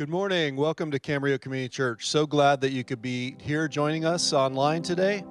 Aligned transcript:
Good 0.00 0.08
morning. 0.08 0.56
Welcome 0.56 0.90
to 0.92 0.98
Camarillo 0.98 1.38
Community 1.38 1.68
Church. 1.68 2.08
So 2.08 2.26
glad 2.26 2.62
that 2.62 2.72
you 2.72 2.84
could 2.84 3.02
be 3.02 3.36
here 3.38 3.68
joining 3.68 4.06
us 4.06 4.32
online 4.32 4.80
today. 4.80 5.22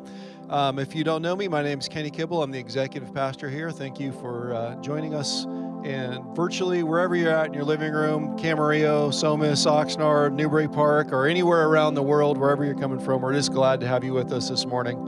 Um, 0.48 0.78
if 0.78 0.94
you 0.94 1.04
don't 1.04 1.24
know 1.24 1.36
me, 1.36 1.48
my 1.48 1.64
name 1.64 1.80
is 1.80 1.88
Kenny 1.88 2.12
Kibble. 2.12 2.44
I'm 2.44 2.52
the 2.52 2.60
executive 2.60 3.12
pastor 3.12 3.50
here. 3.50 3.72
Thank 3.72 4.00
you 4.00 4.12
for 4.12 4.54
uh, 4.54 4.76
joining 4.76 5.16
us. 5.16 5.46
And 5.84 6.24
virtually 6.36 6.84
wherever 6.84 7.16
you're 7.16 7.36
at 7.36 7.48
in 7.48 7.54
your 7.56 7.64
living 7.64 7.92
room, 7.92 8.38
Camarillo, 8.38 9.12
Somis, 9.12 9.66
Oxnard, 9.66 10.34
Newbury 10.34 10.68
Park, 10.68 11.12
or 11.12 11.26
anywhere 11.26 11.68
around 11.68 11.96
the 11.96 12.04
world, 12.04 12.38
wherever 12.38 12.64
you're 12.64 12.78
coming 12.78 13.00
from, 13.00 13.24
we're 13.24 13.34
just 13.34 13.52
glad 13.52 13.80
to 13.80 13.88
have 13.88 14.04
you 14.04 14.14
with 14.14 14.32
us 14.32 14.50
this 14.50 14.68
morning. 14.68 15.00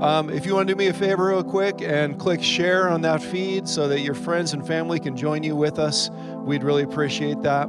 Um, 0.00 0.30
if 0.30 0.46
you 0.46 0.54
want 0.54 0.68
to 0.68 0.74
do 0.74 0.78
me 0.78 0.86
a 0.86 0.92
favor, 0.92 1.26
real 1.26 1.42
quick, 1.42 1.80
and 1.80 2.20
click 2.20 2.42
share 2.42 2.88
on 2.88 3.02
that 3.02 3.20
feed 3.20 3.68
so 3.68 3.88
that 3.88 4.00
your 4.00 4.14
friends 4.14 4.52
and 4.52 4.64
family 4.64 5.00
can 5.00 5.16
join 5.16 5.42
you 5.42 5.56
with 5.56 5.80
us, 5.80 6.08
we'd 6.38 6.62
really 6.62 6.82
appreciate 6.82 7.42
that. 7.42 7.68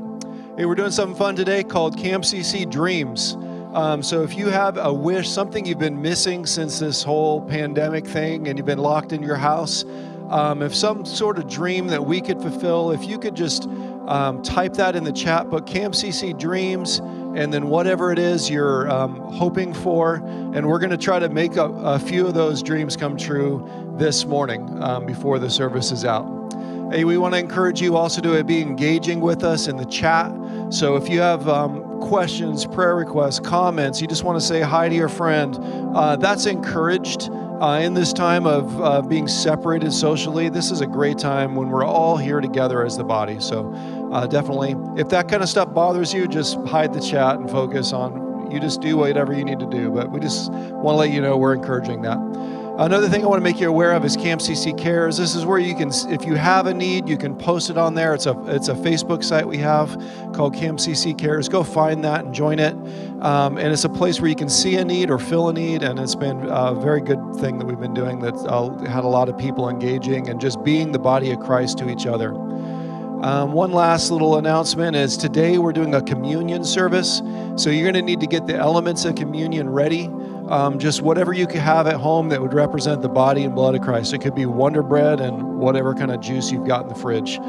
Hey, 0.55 0.65
we're 0.65 0.75
doing 0.75 0.91
something 0.91 1.17
fun 1.17 1.35
today 1.35 1.63
called 1.63 1.97
Camp 1.97 2.23
CC 2.23 2.69
Dreams. 2.69 3.35
Um, 3.73 4.03
so 4.03 4.21
if 4.21 4.37
you 4.37 4.49
have 4.49 4.77
a 4.77 4.93
wish, 4.93 5.27
something 5.27 5.65
you've 5.65 5.79
been 5.79 5.99
missing 5.99 6.45
since 6.45 6.77
this 6.77 7.01
whole 7.01 7.41
pandemic 7.41 8.05
thing 8.05 8.47
and 8.47 8.59
you've 8.59 8.67
been 8.67 8.77
locked 8.77 9.13
in 9.13 9.23
your 9.23 9.35
house, 9.35 9.83
um, 10.29 10.61
if 10.61 10.75
some 10.75 11.07
sort 11.07 11.39
of 11.39 11.47
dream 11.49 11.87
that 11.87 12.05
we 12.05 12.21
could 12.21 12.39
fulfill, 12.39 12.91
if 12.91 13.03
you 13.03 13.17
could 13.17 13.33
just 13.33 13.63
um, 14.07 14.43
type 14.43 14.73
that 14.73 14.95
in 14.95 15.03
the 15.03 15.11
chat, 15.11 15.49
but 15.49 15.65
Camp 15.65 15.95
CC 15.95 16.37
Dreams, 16.37 16.99
and 17.35 17.51
then 17.51 17.65
whatever 17.65 18.11
it 18.11 18.19
is 18.19 18.47
you're 18.47 18.87
um, 18.91 19.15
hoping 19.33 19.73
for, 19.73 20.17
and 20.53 20.67
we're 20.67 20.77
going 20.77 20.91
to 20.91 20.97
try 20.97 21.17
to 21.17 21.29
make 21.29 21.55
a, 21.55 21.65
a, 21.65 21.97
few 21.97 22.27
of 22.27 22.35
those 22.35 22.61
dreams 22.61 22.95
come 22.95 23.17
true 23.17 23.67
this 23.97 24.23
morning 24.25 24.83
um, 24.83 25.07
before 25.07 25.39
the 25.39 25.49
service 25.49 25.91
is 25.91 26.05
out. 26.05 26.43
Hey, 26.93 27.05
we 27.05 27.17
want 27.17 27.33
to 27.33 27.39
encourage 27.39 27.81
you 27.81 27.97
also 27.97 28.21
to 28.21 28.43
be 28.43 28.61
engaging 28.61 29.19
with 29.19 29.43
us 29.43 29.67
in 29.67 29.77
the 29.77 29.85
chat. 29.85 30.31
So 30.69 30.95
if 30.95 31.09
you 31.09 31.19
have 31.19 31.47
um, 31.47 31.99
questions, 32.01 32.65
prayer 32.65 32.95
requests, 32.95 33.39
comments, 33.39 34.01
you 34.01 34.07
just 34.07 34.23
want 34.23 34.39
to 34.39 34.45
say 34.45 34.61
hi 34.61 34.89
to 34.89 34.95
your 34.95 35.09
friend, 35.09 35.57
uh, 35.95 36.15
that's 36.15 36.45
encouraged. 36.45 37.29
Uh, 37.31 37.79
in 37.79 37.93
this 37.93 38.11
time 38.11 38.45
of 38.45 38.81
uh, 38.81 39.01
being 39.01 39.27
separated 39.27 39.93
socially, 39.93 40.49
this 40.49 40.69
is 40.69 40.81
a 40.81 40.87
great 40.87 41.17
time 41.17 41.55
when 41.55 41.69
we're 41.69 41.85
all 41.85 42.17
here 42.17 42.41
together 42.41 42.83
as 42.85 42.97
the 42.97 43.03
body. 43.03 43.39
So, 43.39 43.71
uh, 44.11 44.27
definitely, 44.27 44.75
if 44.99 45.07
that 45.09 45.29
kind 45.29 45.41
of 45.41 45.47
stuff 45.47 45.73
bothers 45.73 46.13
you, 46.13 46.27
just 46.27 46.57
hide 46.65 46.93
the 46.93 46.99
chat 46.99 47.37
and 47.37 47.49
focus 47.49 47.93
on 47.93 48.23
you 48.53 48.59
just 48.59 48.81
do 48.81 48.97
whatever 48.97 49.33
you 49.33 49.43
need 49.43 49.59
to 49.59 49.65
do. 49.65 49.89
But 49.89 50.11
we 50.11 50.19
just 50.19 50.51
want 50.51 50.93
to 50.93 50.99
let 50.99 51.11
you 51.11 51.21
know 51.21 51.37
we're 51.37 51.55
encouraging 51.55 52.03
that. 52.03 52.17
Another 52.75 53.07
thing 53.07 53.23
I 53.23 53.27
want 53.27 53.39
to 53.39 53.43
make 53.43 53.59
you 53.59 53.69
aware 53.69 53.91
of 53.91 54.03
is 54.03 54.17
Camp 54.17 54.41
CC 54.41 54.75
Cares. 54.75 55.15
This 55.15 55.35
is 55.35 55.45
where 55.45 55.59
you 55.59 55.75
can, 55.75 55.91
if 56.09 56.25
you 56.25 56.33
have 56.33 56.65
a 56.65 56.73
need, 56.73 57.07
you 57.07 57.17
can 57.17 57.35
post 57.35 57.69
it 57.69 57.77
on 57.77 57.93
there. 57.93 58.15
It's 58.15 58.25
a 58.25 58.31
it's 58.47 58.67
a 58.67 58.73
Facebook 58.73 59.23
site 59.23 59.47
we 59.47 59.59
have 59.59 59.95
called 60.33 60.55
Camp 60.55 60.79
CC 60.79 61.15
Cares. 61.15 61.47
Go 61.47 61.61
find 61.61 62.03
that 62.03 62.25
and 62.25 62.33
join 62.33 62.57
it. 62.57 62.73
Um, 63.21 63.59
and 63.59 63.71
it's 63.71 63.83
a 63.83 63.89
place 63.89 64.19
where 64.19 64.27
you 64.27 64.35
can 64.35 64.49
see 64.49 64.77
a 64.77 64.83
need 64.83 65.11
or 65.11 65.19
fill 65.19 65.49
a 65.49 65.53
need. 65.53 65.83
And 65.83 65.99
it's 65.99 66.15
been 66.15 66.47
a 66.49 66.73
very 66.73 66.99
good 66.99 67.19
thing 67.35 67.59
that 67.59 67.67
we've 67.67 67.79
been 67.79 67.93
doing 67.93 68.21
that 68.21 68.33
uh, 68.33 68.75
had 68.89 69.03
a 69.03 69.07
lot 69.07 69.29
of 69.29 69.37
people 69.37 69.69
engaging 69.69 70.27
and 70.27 70.41
just 70.41 70.63
being 70.63 70.91
the 70.91 70.99
body 70.99 71.29
of 71.29 71.39
Christ 71.41 71.77
to 71.77 71.91
each 71.91 72.07
other. 72.07 72.33
Um, 73.23 73.53
one 73.53 73.71
last 73.71 74.09
little 74.09 74.37
announcement 74.37 74.95
is 74.95 75.15
today 75.15 75.59
we're 75.59 75.73
doing 75.73 75.93
a 75.93 76.01
communion 76.01 76.63
service. 76.63 77.21
So 77.55 77.69
you're 77.69 77.83
going 77.83 77.93
to 77.93 78.01
need 78.01 78.19
to 78.19 78.27
get 78.27 78.47
the 78.47 78.55
elements 78.55 79.05
of 79.05 79.13
communion 79.13 79.69
ready 79.69 80.09
um, 80.49 80.79
just 80.79 81.01
whatever 81.01 81.33
you 81.33 81.47
could 81.47 81.61
have 81.61 81.87
at 81.87 81.95
home 81.95 82.29
that 82.29 82.41
would 82.41 82.53
represent 82.53 83.01
the 83.01 83.09
body 83.09 83.43
and 83.43 83.55
blood 83.55 83.75
of 83.75 83.81
Christ. 83.81 84.13
It 84.13 84.21
could 84.21 84.35
be 84.35 84.45
Wonder 84.45 84.83
Bread 84.83 85.19
and 85.19 85.59
whatever 85.59 85.93
kind 85.93 86.11
of 86.11 86.19
juice 86.19 86.51
you've 86.51 86.67
got 86.67 86.83
in 86.83 86.89
the 86.89 86.95
fridge. 86.95 87.39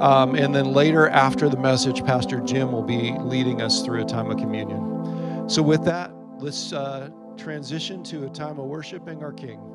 Um, 0.00 0.34
and 0.34 0.54
then 0.54 0.72
later, 0.72 1.08
after 1.08 1.48
the 1.48 1.56
message, 1.56 2.04
Pastor 2.04 2.40
Jim 2.40 2.72
will 2.72 2.82
be 2.82 3.12
leading 3.18 3.60
us 3.60 3.82
through 3.82 4.02
a 4.02 4.04
time 4.04 4.30
of 4.30 4.38
communion. 4.38 5.48
So, 5.48 5.62
with 5.62 5.84
that, 5.84 6.12
let's 6.38 6.72
uh, 6.72 7.10
transition 7.36 8.02
to 8.04 8.24
a 8.24 8.30
time 8.30 8.58
of 8.58 8.66
worshiping 8.66 9.22
our 9.22 9.32
King. 9.32 9.73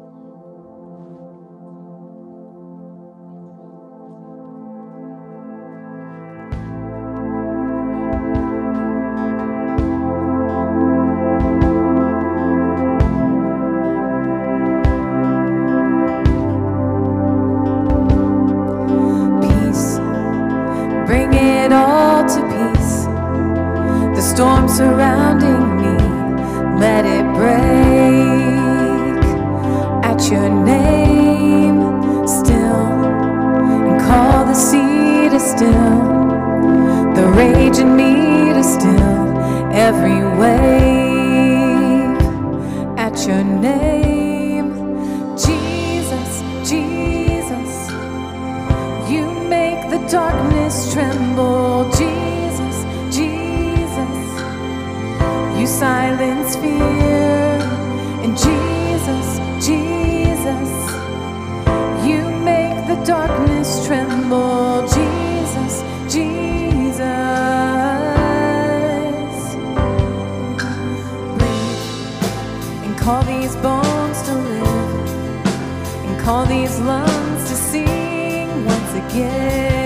the 37.19 37.27
rage 37.31 37.77
in 37.79 37.97
me 37.97 38.53
to 38.53 38.63
still 38.63 39.37
every 39.87 40.21
wave 40.39 42.17
at 42.97 43.15
your 43.27 43.43
name. 43.43 44.67
Jesus, 45.35 46.29
Jesus, 46.71 47.71
you 49.11 49.25
make 49.49 49.81
the 49.93 50.01
darkness 50.09 50.93
tremble. 50.93 51.91
Jesus, 52.03 52.75
Jesus, 53.17 54.17
you 55.59 55.67
silence 55.67 56.55
fear. 56.55 57.59
And 58.23 58.37
Jesus, 58.37 58.78
these 73.49 73.61
bones 73.63 74.21
to 74.21 74.33
live 74.33 75.09
and 76.05 76.19
call 76.19 76.45
these 76.45 76.79
lungs 76.81 77.49
to 77.49 77.55
sing 77.55 78.65
once 78.65 78.93
again. 78.93 79.78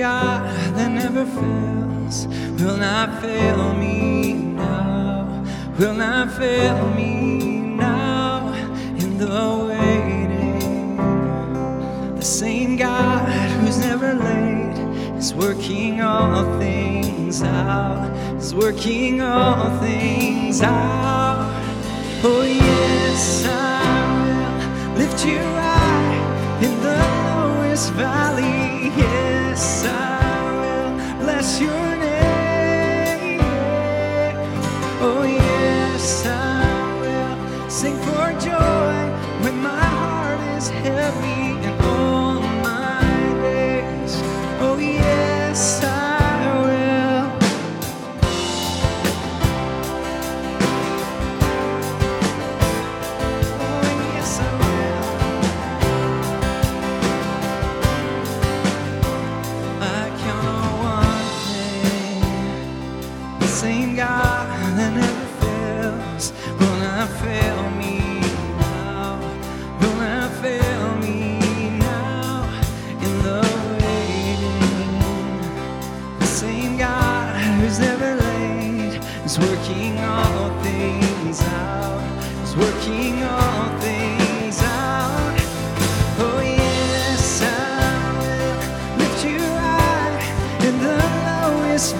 God 0.00 0.42
that 0.76 0.90
never 0.90 1.26
fails 1.26 2.26
will 2.58 2.78
not 2.78 3.20
fail 3.20 3.74
me 3.74 4.32
now, 4.32 5.44
will 5.78 5.92
not 5.92 6.32
fail 6.32 6.88
me 6.94 7.50
now 7.76 8.50
in 8.96 9.18
the 9.18 9.66
waiting. 9.68 10.96
The 12.16 12.22
same 12.22 12.78
God 12.78 13.28
who's 13.60 13.76
never 13.76 14.14
late 14.14 14.78
is 15.18 15.34
working 15.34 16.00
all 16.00 16.44
things 16.58 17.42
out, 17.42 18.10
is 18.38 18.54
working 18.54 19.20
all 19.20 19.68
things 19.80 20.62
out. 20.62 21.52
Oh, 22.24 22.42
yes, 22.42 23.44
I 23.46 23.84
will 24.24 24.94
lift 24.96 25.26
you 25.26 25.36
high 25.38 26.64
in 26.64 26.80
the 26.80 26.96
lowest 27.26 27.92
valley. 27.92 28.49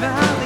about 0.02 0.39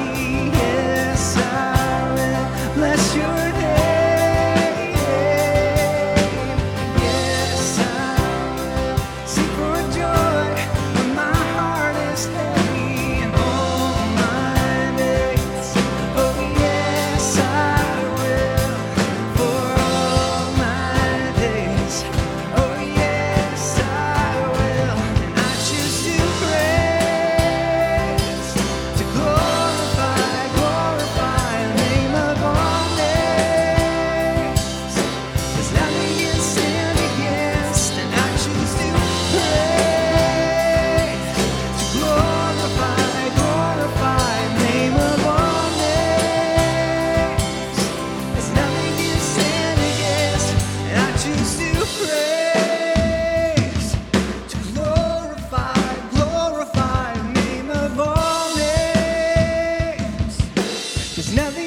Nadie 61.35 61.64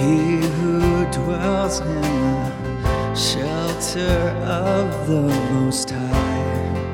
He 0.00 0.40
who 0.40 1.04
dwells 1.12 1.80
in 1.80 2.00
the 2.00 3.14
shelter 3.14 4.30
of 4.46 5.06
the 5.06 5.20
Most 5.52 5.90
High 5.90 6.92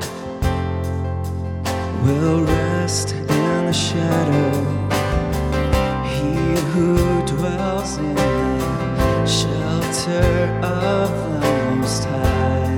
will 2.03 2.43
rest 2.43 3.13
in 3.13 3.65
the 3.65 3.71
shadow. 3.71 4.51
He 6.03 6.35
who 6.73 6.97
dwells 7.25 7.97
in 7.97 8.13
the 8.15 9.25
shelter 9.25 10.27
of 10.61 11.09
the 11.31 11.75
Most 11.77 12.03
High 12.03 12.75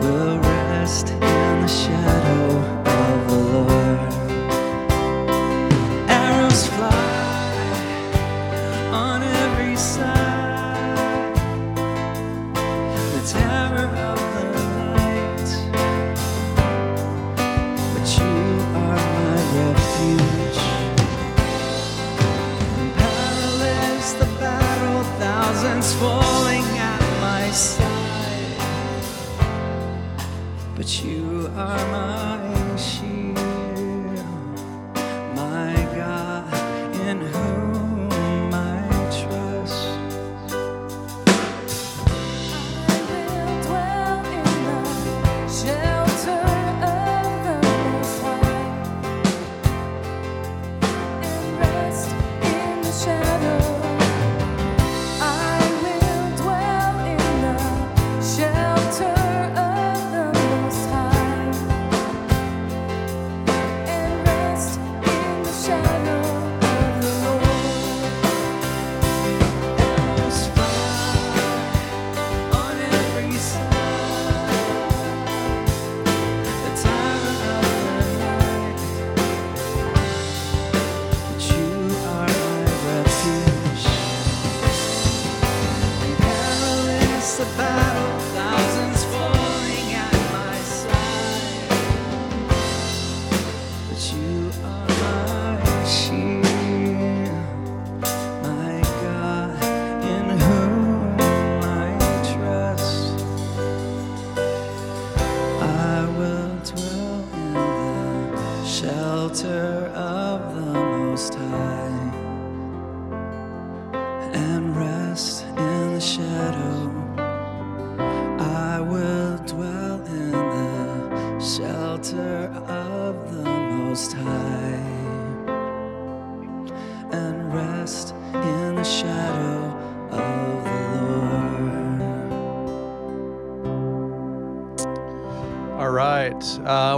will 0.00 0.38
rest 0.40 1.10
in 1.10 1.60
the 1.62 1.68
shadow 1.68 2.46
of 2.84 3.16
the 3.30 3.38
Lord. 3.54 4.00
Arrows 6.10 6.66
fly 6.66 7.01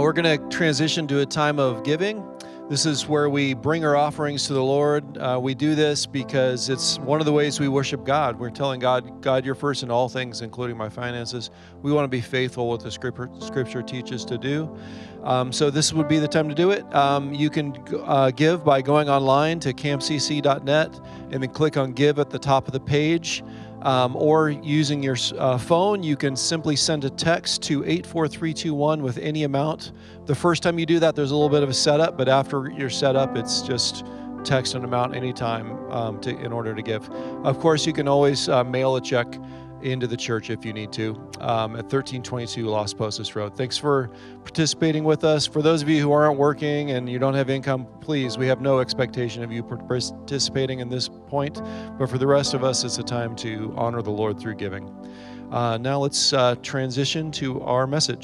we're 0.05 0.13
going 0.13 0.39
to 0.39 0.55
transition 0.55 1.07
to 1.07 1.21
a 1.21 1.25
time 1.25 1.57
of 1.57 1.83
giving. 1.83 2.23
This 2.69 2.85
is 2.85 3.07
where 3.07 3.27
we 3.27 3.55
bring 3.55 3.83
our 3.83 3.95
offerings 3.95 4.45
to 4.45 4.53
the 4.53 4.63
Lord. 4.63 5.17
Uh, 5.17 5.39
we 5.41 5.55
do 5.55 5.73
this 5.73 6.05
because 6.05 6.69
it's 6.69 6.99
one 6.99 7.19
of 7.19 7.25
the 7.25 7.33
ways 7.33 7.59
we 7.59 7.69
worship 7.69 8.05
God. 8.05 8.37
We're 8.37 8.51
telling 8.51 8.79
God, 8.79 9.23
God, 9.23 9.43
you're 9.43 9.55
first 9.55 9.81
in 9.81 9.89
all 9.89 10.07
things, 10.07 10.41
including 10.41 10.77
my 10.77 10.89
finances. 10.89 11.49
We 11.81 11.91
want 11.91 12.03
to 12.03 12.07
be 12.07 12.21
faithful 12.21 12.69
with 12.69 12.83
the 12.83 12.91
scripture, 12.91 13.31
scripture 13.39 13.81
teaches 13.81 14.23
to 14.25 14.37
do. 14.37 14.77
Um, 15.23 15.51
so 15.51 15.71
this 15.71 15.91
would 15.91 16.07
be 16.07 16.19
the 16.19 16.27
time 16.27 16.49
to 16.49 16.55
do 16.55 16.69
it. 16.69 16.85
Um, 16.93 17.33
you 17.33 17.49
can 17.49 17.75
uh, 18.03 18.29
give 18.29 18.63
by 18.63 18.83
going 18.83 19.09
online 19.09 19.59
to 19.61 19.73
campcc.net 19.73 20.99
and 21.31 21.41
then 21.41 21.49
click 21.49 21.77
on 21.77 21.93
Give 21.93 22.19
at 22.19 22.29
the 22.29 22.37
top 22.37 22.67
of 22.67 22.73
the 22.73 22.79
page. 22.79 23.43
Um, 23.85 24.15
or 24.15 24.49
using 24.49 25.03
your 25.03 25.15
uh, 25.37 25.59
phone, 25.59 26.01
you 26.01 26.15
can 26.15 26.35
simply 26.35 26.75
send 26.75 27.05
a 27.05 27.09
text 27.09 27.61
to 27.63 27.83
84321 27.85 29.03
with 29.03 29.19
any 29.19 29.43
amount. 29.43 29.91
The 30.25 30.33
first 30.33 30.63
time 30.63 30.79
you 30.79 30.87
do 30.87 30.97
that, 30.99 31.15
there's 31.15 31.29
a 31.29 31.35
little 31.35 31.49
bit 31.49 31.61
of 31.61 31.69
a 31.69 31.73
setup, 31.73 32.17
but 32.17 32.27
after 32.27 32.71
you're 32.71 32.89
set 32.89 33.15
up, 33.15 33.37
it's 33.37 33.61
just 33.61 34.03
text 34.43 34.73
an 34.73 34.83
amount 34.85 35.15
anytime 35.15 35.91
um, 35.91 36.19
to, 36.21 36.35
in 36.39 36.51
order 36.51 36.73
to 36.73 36.81
give. 36.81 37.07
Of 37.43 37.59
course, 37.59 37.85
you 37.85 37.93
can 37.93 38.07
always 38.07 38.49
uh, 38.49 38.63
mail 38.63 38.95
a 38.95 39.01
check 39.01 39.27
into 39.85 40.07
the 40.07 40.17
church 40.17 40.49
if 40.49 40.65
you 40.65 40.73
need 40.73 40.91
to 40.93 41.11
um, 41.39 41.75
at 41.75 41.85
1322 41.85 42.65
Las 42.65 42.93
Posas 42.93 43.35
Road. 43.35 43.55
Thanks 43.55 43.77
for 43.77 44.09
participating 44.43 45.03
with 45.03 45.23
us. 45.23 45.45
For 45.45 45.61
those 45.61 45.81
of 45.81 45.89
you 45.89 46.01
who 46.01 46.11
aren't 46.11 46.37
working 46.37 46.91
and 46.91 47.07
you 47.07 47.19
don't 47.19 47.35
have 47.35 47.49
income, 47.49 47.87
please, 48.01 48.37
we 48.37 48.47
have 48.47 48.61
no 48.61 48.79
expectation 48.79 49.43
of 49.43 49.51
you 49.51 49.63
participating 49.63 50.79
in 50.79 50.89
this 50.89 51.07
point. 51.07 51.61
But 51.97 52.09
for 52.09 52.17
the 52.17 52.27
rest 52.27 52.53
of 52.53 52.63
us, 52.63 52.83
it's 52.83 52.97
a 52.97 53.03
time 53.03 53.35
to 53.37 53.73
honor 53.77 54.01
the 54.01 54.11
Lord 54.11 54.39
through 54.39 54.55
giving. 54.55 54.89
Uh, 55.51 55.77
now 55.77 55.99
let's 55.99 56.33
uh, 56.33 56.55
transition 56.63 57.31
to 57.31 57.61
our 57.61 57.85
message. 57.85 58.21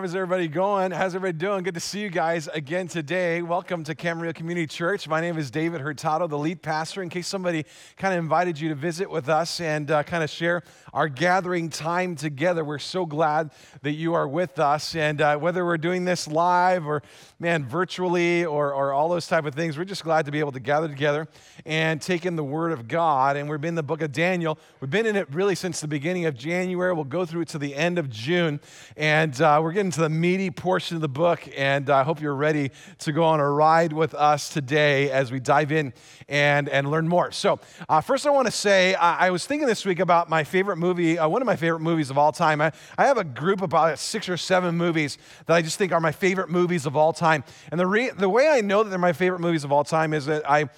How 0.00 0.04
is 0.04 0.14
everybody 0.14 0.48
going? 0.48 0.92
How's 0.92 1.14
everybody 1.14 1.36
doing? 1.36 1.62
Good 1.62 1.74
to 1.74 1.80
see 1.80 2.00
you 2.00 2.08
guys 2.08 2.48
again 2.54 2.88
today. 2.88 3.42
Welcome 3.42 3.84
to 3.84 3.94
Camarillo 3.94 4.34
Community 4.34 4.66
Church. 4.66 5.06
My 5.06 5.20
name 5.20 5.36
is 5.36 5.50
David 5.50 5.82
Hurtado, 5.82 6.26
the 6.26 6.38
lead 6.38 6.62
pastor. 6.62 7.02
In 7.02 7.10
case 7.10 7.26
somebody 7.26 7.66
kind 7.98 8.14
of 8.14 8.18
invited 8.18 8.58
you 8.58 8.70
to 8.70 8.74
visit 8.74 9.10
with 9.10 9.28
us 9.28 9.60
and 9.60 9.90
uh, 9.90 10.02
kind 10.02 10.24
of 10.24 10.30
share 10.30 10.62
our 10.94 11.06
gathering 11.06 11.68
time 11.68 12.16
together, 12.16 12.64
we're 12.64 12.78
so 12.78 13.04
glad 13.04 13.50
that 13.82 13.92
you 13.92 14.14
are 14.14 14.26
with 14.26 14.58
us. 14.58 14.96
And 14.96 15.20
uh, 15.20 15.36
whether 15.36 15.66
we're 15.66 15.76
doing 15.76 16.06
this 16.06 16.26
live 16.26 16.86
or, 16.86 17.02
man, 17.38 17.66
virtually 17.66 18.46
or, 18.46 18.72
or 18.72 18.94
all 18.94 19.10
those 19.10 19.26
type 19.26 19.44
of 19.44 19.54
things, 19.54 19.76
we're 19.76 19.84
just 19.84 20.02
glad 20.02 20.24
to 20.24 20.32
be 20.32 20.38
able 20.38 20.52
to 20.52 20.60
gather 20.60 20.88
together 20.88 21.28
and 21.66 22.00
take 22.00 22.24
in 22.24 22.36
the 22.36 22.44
Word 22.44 22.72
of 22.72 22.88
God. 22.88 23.36
And 23.36 23.50
we've 23.50 23.60
been 23.60 23.68
in 23.68 23.74
the 23.74 23.82
book 23.82 24.00
of 24.00 24.12
Daniel. 24.12 24.58
We've 24.80 24.90
been 24.90 25.04
in 25.04 25.14
it 25.16 25.28
really 25.30 25.54
since 25.54 25.78
the 25.82 25.88
beginning 25.88 26.24
of 26.24 26.34
January. 26.34 26.94
We'll 26.94 27.04
go 27.04 27.26
through 27.26 27.42
it 27.42 27.48
to 27.48 27.58
the 27.58 27.74
end 27.74 27.98
of 27.98 28.08
June. 28.08 28.60
And 28.96 29.38
uh, 29.42 29.60
we're 29.62 29.72
getting 29.72 29.89
to 29.92 30.00
the 30.00 30.08
meaty 30.08 30.50
portion 30.50 30.96
of 30.96 31.00
the 31.00 31.08
book, 31.08 31.48
and 31.56 31.90
I 31.90 32.02
hope 32.02 32.20
you're 32.20 32.34
ready 32.34 32.70
to 32.98 33.12
go 33.12 33.24
on 33.24 33.40
a 33.40 33.50
ride 33.50 33.92
with 33.92 34.14
us 34.14 34.48
today 34.48 35.10
as 35.10 35.32
we 35.32 35.40
dive 35.40 35.72
in 35.72 35.92
and, 36.28 36.68
and 36.68 36.90
learn 36.90 37.08
more. 37.08 37.32
So, 37.32 37.58
uh, 37.88 38.00
first, 38.00 38.26
I 38.26 38.30
want 38.30 38.46
to 38.46 38.52
say 38.52 38.94
I, 38.94 39.26
I 39.26 39.30
was 39.30 39.46
thinking 39.46 39.66
this 39.66 39.84
week 39.84 39.98
about 39.98 40.28
my 40.28 40.44
favorite 40.44 40.76
movie, 40.76 41.18
uh, 41.18 41.28
one 41.28 41.42
of 41.42 41.46
my 41.46 41.56
favorite 41.56 41.80
movies 41.80 42.10
of 42.10 42.18
all 42.18 42.32
time. 42.32 42.60
I, 42.60 42.72
I 42.96 43.06
have 43.06 43.18
a 43.18 43.24
group 43.24 43.62
about 43.62 43.98
six 43.98 44.28
or 44.28 44.36
seven 44.36 44.76
movies 44.76 45.18
that 45.46 45.54
I 45.54 45.62
just 45.62 45.78
think 45.78 45.92
are 45.92 46.00
my 46.00 46.12
favorite 46.12 46.50
movies 46.50 46.86
of 46.86 46.96
all 46.96 47.12
time. 47.12 47.44
And 47.70 47.80
the, 47.80 47.86
re- 47.86 48.10
the 48.10 48.28
way 48.28 48.48
I 48.48 48.60
know 48.60 48.82
that 48.82 48.90
they're 48.90 48.98
my 48.98 49.12
favorite 49.12 49.40
movies 49.40 49.64
of 49.64 49.72
all 49.72 49.84
time 49.84 50.14
is 50.14 50.26
that 50.26 50.48
I 50.48 50.68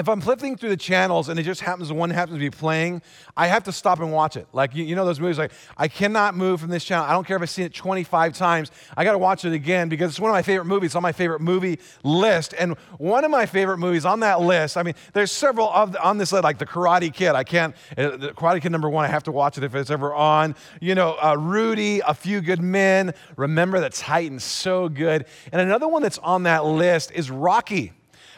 if 0.00 0.08
I'm 0.08 0.22
flipping 0.22 0.56
through 0.56 0.70
the 0.70 0.76
channels 0.78 1.28
and 1.28 1.38
it 1.38 1.42
just 1.42 1.60
happens, 1.60 1.92
one 1.92 2.08
happens 2.08 2.36
to 2.36 2.40
be 2.40 2.48
playing, 2.48 3.02
I 3.36 3.48
have 3.48 3.64
to 3.64 3.72
stop 3.72 4.00
and 4.00 4.10
watch 4.10 4.38
it. 4.38 4.48
Like, 4.54 4.74
you, 4.74 4.84
you 4.84 4.96
know, 4.96 5.04
those 5.04 5.20
movies, 5.20 5.36
like, 5.38 5.52
I 5.76 5.86
cannot 5.86 6.34
move 6.34 6.62
from 6.62 6.70
this 6.70 6.82
channel. 6.82 7.04
I 7.04 7.12
don't 7.12 7.26
care 7.26 7.36
if 7.36 7.42
I've 7.42 7.50
seen 7.50 7.66
it 7.66 7.74
25 7.74 8.32
times. 8.32 8.70
I 8.96 9.04
got 9.04 9.12
to 9.12 9.18
watch 9.18 9.44
it 9.44 9.52
again 9.52 9.90
because 9.90 10.10
it's 10.10 10.18
one 10.18 10.30
of 10.30 10.34
my 10.34 10.40
favorite 10.40 10.64
movies. 10.64 10.88
It's 10.88 10.96
on 10.96 11.02
my 11.02 11.12
favorite 11.12 11.42
movie 11.42 11.78
list. 12.04 12.54
And 12.58 12.78
one 12.96 13.22
of 13.22 13.30
my 13.30 13.44
favorite 13.44 13.76
movies 13.76 14.06
on 14.06 14.20
that 14.20 14.40
list, 14.40 14.78
I 14.78 14.82
mean, 14.82 14.94
there's 15.12 15.30
several 15.30 15.68
of 15.68 15.94
on 16.02 16.16
this 16.16 16.32
list, 16.32 16.42
like 16.42 16.56
The 16.56 16.66
Karate 16.66 17.12
Kid. 17.12 17.34
I 17.34 17.44
can't, 17.44 17.76
uh, 17.98 18.16
The 18.16 18.28
Karate 18.30 18.62
Kid 18.62 18.72
number 18.72 18.88
one, 18.88 19.04
I 19.04 19.08
have 19.08 19.24
to 19.24 19.32
watch 19.32 19.58
it 19.58 19.64
if 19.64 19.74
it's 19.74 19.90
ever 19.90 20.14
on. 20.14 20.54
You 20.80 20.94
know, 20.94 21.18
uh, 21.22 21.36
Rudy, 21.38 22.00
A 22.00 22.14
Few 22.14 22.40
Good 22.40 22.62
Men, 22.62 23.12
Remember 23.36 23.78
the 23.78 23.90
Titans, 23.90 24.42
so 24.42 24.88
good. 24.88 25.26
And 25.52 25.60
another 25.60 25.86
one 25.86 26.00
that's 26.00 26.18
on 26.18 26.44
that 26.44 26.64
list 26.64 27.12
is 27.12 27.30
Rocky. 27.30 27.92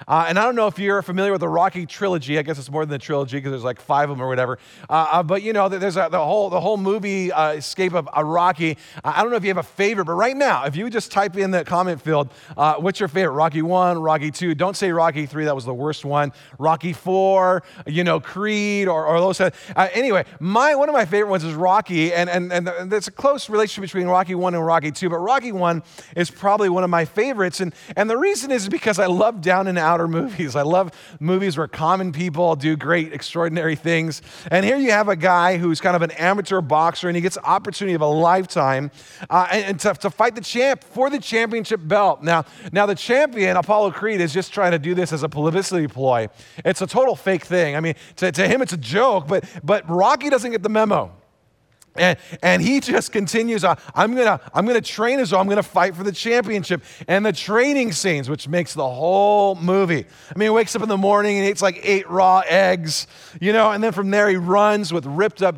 Uh, 0.06 0.26
and 0.28 0.38
I 0.38 0.44
don't 0.44 0.56
know 0.56 0.66
if 0.66 0.78
you're 0.78 1.02
familiar 1.02 1.32
with 1.32 1.40
the 1.40 1.49
Rocky 1.49 1.87
trilogy. 1.87 2.38
I 2.38 2.42
guess 2.42 2.58
it's 2.58 2.70
more 2.70 2.84
than 2.84 2.90
the 2.90 2.99
trilogy 2.99 3.38
because 3.38 3.52
there's 3.52 3.64
like 3.64 3.80
five 3.80 4.11
of 4.11 4.16
them 4.16 4.25
or 4.25 4.28
whatever. 4.28 4.58
Uh, 4.88 5.06
uh, 5.12 5.23
but 5.23 5.42
you 5.42 5.52
know, 5.52 5.68
there's 5.68 5.96
a, 5.96 6.08
the 6.11 6.25
whole 6.25 6.50
the 6.50 6.61
whole 6.61 6.76
movie 6.76 7.32
uh, 7.32 7.52
escape 7.52 7.94
of 7.94 8.08
a 8.14 8.25
Rocky. 8.25 8.76
I 9.02 9.23
don't 9.23 9.30
know 9.30 9.37
if 9.37 9.42
you 9.42 9.49
have 9.49 9.58
a 9.58 9.62
favorite, 9.62 10.04
but 10.04 10.14
right 10.14 10.37
now, 10.37 10.64
if 10.64 10.76
you 10.76 10.90
just 10.90 11.11
type 11.11 11.37
in 11.37 11.50
the 11.50 11.64
comment 11.64 12.00
field, 12.02 12.30
uh, 12.56 12.75
what's 12.75 13.00
your 13.00 13.08
favorite? 13.08 13.32
Rocky 13.32 13.62
one, 13.62 13.99
Rocky 13.99 14.30
two. 14.30 14.54
Don't 14.54 14.76
say 14.76 14.92
Rocky 14.92 15.26
three. 15.26 15.44
That 15.44 15.54
was 15.54 15.64
the 15.64 15.75
worst 15.75 16.04
one. 16.04 16.32
Rocky 16.58 16.92
four. 16.92 17.62
You 17.87 18.04
know, 18.04 18.20
Creed 18.20 18.88
or, 18.88 19.06
or 19.06 19.20
those. 19.20 19.40
Uh, 19.40 19.50
anyway, 19.76 20.25
my 20.40 20.75
one 20.75 20.88
of 20.88 20.92
my 20.92 21.04
favorite 21.04 21.30
ones 21.30 21.44
is 21.44 21.54
Rocky, 21.54 22.12
and 22.12 22.28
and 22.28 22.52
and 22.52 22.66
there's 22.90 23.08
a 23.08 23.12
close 23.12 23.49
relationship 23.49 23.90
between 23.90 24.06
Rocky 24.06 24.34
one 24.34 24.54
and 24.54 24.64
Rocky 24.64 24.90
two. 24.90 25.08
But 25.08 25.18
Rocky 25.18 25.52
one 25.52 25.82
is 26.16 26.30
probably 26.30 26.68
one 26.68 26.84
of 26.84 26.90
my 26.90 27.04
favorites, 27.04 27.61
and 27.61 27.75
and 27.96 28.11
the 28.11 28.18
reason 28.18 28.50
is 28.50 28.68
because 28.68 28.99
I 28.99 29.06
love 29.06 29.40
down 29.40 29.66
and 29.66 29.78
out 29.78 29.93
movies. 30.08 30.56
I 30.56 30.62
love 30.62 30.92
movies 31.20 31.56
where 31.56 31.68
common 31.68 32.12
people 32.12 32.56
do 32.56 32.76
great, 32.76 33.12
extraordinary 33.12 33.76
things. 33.76 34.22
And 34.50 34.64
here 34.64 34.76
you 34.76 34.90
have 34.90 35.09
a 35.09 35.16
guy 35.16 35.57
who's 35.57 35.80
kind 35.80 35.96
of 35.96 36.02
an 36.02 36.11
amateur 36.12 36.61
boxer 36.61 37.09
and 37.09 37.16
he 37.16 37.22
gets 37.22 37.38
opportunity 37.38 37.94
of 37.94 38.00
a 38.00 38.07
lifetime 38.07 38.90
uh, 39.30 39.46
and, 39.50 39.64
and 39.64 39.80
to, 39.80 39.94
to, 39.94 40.11
fight 40.11 40.35
the 40.35 40.40
champ 40.40 40.85
for 40.85 41.11
the 41.11 41.18
championship 41.18 41.80
belt. 41.83 42.22
Now, 42.22 42.44
now, 42.72 42.87
the 42.87 42.94
champion, 42.94 43.57
Apollo 43.57 43.92
Creed, 43.92 44.20
is 44.20 44.33
just 44.33 44.52
trying 44.52 44.72
to 44.72 44.78
do 44.78 44.94
this 44.94 45.12
as 45.12 45.22
a 45.22 45.28
publicity 45.28 45.88
ploy. 45.88 46.28
It's 46.64 46.83
a 46.83 46.87
total 46.87 47.16
fake 47.16 47.44
thing. 47.44 47.76
I 47.76 47.80
mean, 47.80 47.94
to, 48.16 48.30
to 48.30 48.48
him, 48.48 48.62
it's 48.62 48.72
a 48.72 48.78
joke, 48.78 49.26
but, 49.26 49.44
but 49.62 49.88
Rocky 49.88 50.30
doesn't 50.30 50.50
get 50.50 50.62
the 50.62 50.68
memo. 50.68 51.12
And, 51.96 52.18
and 52.42 52.61
he 52.61 52.80
just 52.80 53.12
continues 53.12 53.62
on. 53.62 53.78
I'm 53.94 54.16
gonna, 54.16 54.40
I'm 54.52 54.66
gonna 54.66 54.80
train 54.80 55.20
as 55.20 55.30
though 55.30 55.38
I'm 55.38 55.48
gonna 55.48 55.62
fight 55.62 55.94
for 55.94 56.02
the 56.02 56.12
championship. 56.12 56.83
And 57.07 57.24
the 57.24 57.33
training 57.33 57.92
scenes, 57.92 58.28
which 58.28 58.48
makes 58.48 58.74
the 58.74 58.88
whole 58.88 59.54
movie. 59.54 60.07
I 60.35 60.38
mean, 60.38 60.46
he 60.46 60.50
wakes 60.50 60.74
up 60.74 60.83
in 60.83 60.88
the 60.88 60.96
morning 60.96 61.38
and 61.38 61.48
eats 61.48 61.62
like 61.62 61.80
eight 61.83 62.09
raw 62.11 62.42
eggs, 62.46 63.07
you 63.40 63.52
know, 63.52 63.70
and 63.70 63.83
then 63.83 63.92
from 63.92 64.11
there 64.11 64.28
he 64.28 64.37
runs 64.37 64.92
with 64.92 65.07
ripped 65.07 65.42
up 65.42 65.52